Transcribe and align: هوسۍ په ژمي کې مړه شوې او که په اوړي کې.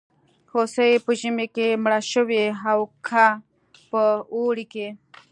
هوسۍ 0.51 0.91
په 1.05 1.11
ژمي 1.19 1.47
کې 1.55 1.67
مړه 1.83 1.99
شوې 2.13 2.43
او 2.71 2.79
که 3.07 3.25
په 3.89 4.03
اوړي 4.35 4.65
کې. 4.73 4.87